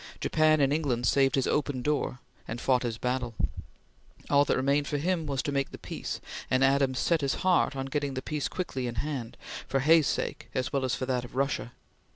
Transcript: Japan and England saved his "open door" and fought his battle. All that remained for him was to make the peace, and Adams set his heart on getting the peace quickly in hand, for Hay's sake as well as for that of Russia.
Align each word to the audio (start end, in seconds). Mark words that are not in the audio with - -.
Japan 0.19 0.61
and 0.61 0.73
England 0.73 1.05
saved 1.05 1.35
his 1.35 1.45
"open 1.45 1.83
door" 1.83 2.17
and 2.47 2.59
fought 2.59 2.81
his 2.81 2.97
battle. 2.97 3.35
All 4.31 4.45
that 4.45 4.57
remained 4.57 4.87
for 4.87 4.97
him 4.97 5.27
was 5.27 5.43
to 5.43 5.51
make 5.51 5.69
the 5.69 5.77
peace, 5.77 6.19
and 6.49 6.63
Adams 6.63 6.97
set 6.97 7.21
his 7.21 7.35
heart 7.45 7.75
on 7.75 7.85
getting 7.85 8.15
the 8.15 8.23
peace 8.23 8.47
quickly 8.47 8.87
in 8.87 8.95
hand, 8.95 9.37
for 9.67 9.81
Hay's 9.81 10.07
sake 10.07 10.49
as 10.55 10.73
well 10.73 10.85
as 10.85 10.95
for 10.95 11.05
that 11.05 11.23
of 11.23 11.35
Russia. 11.35 11.73